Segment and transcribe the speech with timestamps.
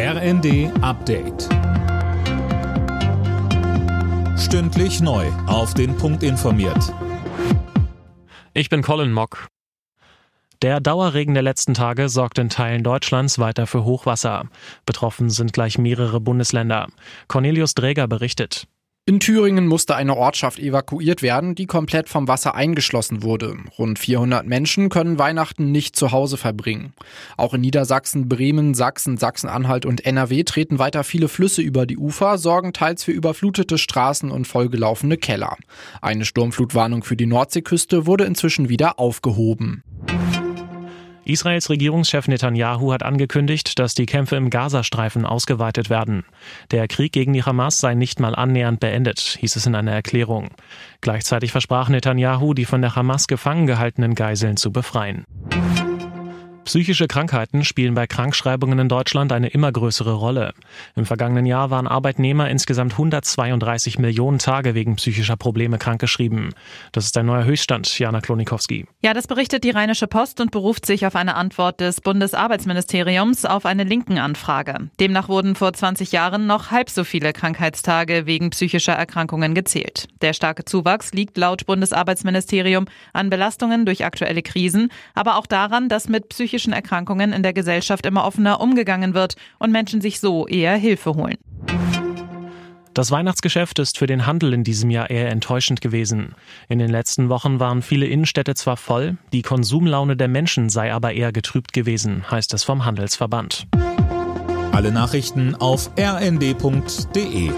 [0.00, 1.48] RND Update.
[4.38, 5.26] Stündlich neu.
[5.48, 6.94] Auf den Punkt informiert.
[8.54, 9.48] Ich bin Colin Mock.
[10.62, 14.44] Der Dauerregen der letzten Tage sorgt in Teilen Deutschlands weiter für Hochwasser.
[14.86, 16.86] Betroffen sind gleich mehrere Bundesländer.
[17.26, 18.68] Cornelius Dräger berichtet.
[19.08, 23.56] In Thüringen musste eine Ortschaft evakuiert werden, die komplett vom Wasser eingeschlossen wurde.
[23.78, 26.92] Rund 400 Menschen können Weihnachten nicht zu Hause verbringen.
[27.38, 32.36] Auch in Niedersachsen, Bremen, Sachsen, Sachsen-Anhalt und NRW treten weiter viele Flüsse über die Ufer,
[32.36, 35.56] sorgen teils für überflutete Straßen und vollgelaufene Keller.
[36.02, 39.84] Eine Sturmflutwarnung für die Nordseeküste wurde inzwischen wieder aufgehoben.
[41.28, 46.24] Israels Regierungschef Netanyahu hat angekündigt, dass die Kämpfe im Gazastreifen ausgeweitet werden.
[46.70, 50.48] Der Krieg gegen die Hamas sei nicht mal annähernd beendet, hieß es in einer Erklärung.
[51.02, 55.26] Gleichzeitig versprach Netanyahu, die von der Hamas gefangen gehaltenen Geiseln zu befreien.
[56.68, 60.52] Psychische Krankheiten spielen bei Krankschreibungen in Deutschland eine immer größere Rolle.
[60.96, 66.50] Im vergangenen Jahr waren Arbeitnehmer insgesamt 132 Millionen Tage wegen psychischer Probleme krankgeschrieben.
[66.92, 68.84] Das ist ein neuer Höchststand, Jana Klonikowski.
[69.00, 73.64] Ja, das berichtet die Rheinische Post und beruft sich auf eine Antwort des Bundesarbeitsministeriums auf
[73.64, 74.90] eine linken Anfrage.
[75.00, 80.08] Demnach wurden vor 20 Jahren noch halb so viele Krankheitstage wegen psychischer Erkrankungen gezählt.
[80.20, 86.10] Der starke Zuwachs liegt laut Bundesarbeitsministerium an Belastungen durch aktuelle Krisen, aber auch daran, dass
[86.10, 90.48] mit psychischen psychischen Erkrankungen in der Gesellschaft immer offener umgegangen wird und Menschen sich so
[90.48, 91.36] eher Hilfe holen.
[92.94, 96.34] Das Weihnachtsgeschäft ist für den Handel in diesem Jahr eher enttäuschend gewesen.
[96.68, 101.12] In den letzten Wochen waren viele Innenstädte zwar voll, die Konsumlaune der Menschen sei aber
[101.12, 103.68] eher getrübt gewesen, heißt es vom Handelsverband.
[104.72, 107.52] Alle Nachrichten auf rnd.de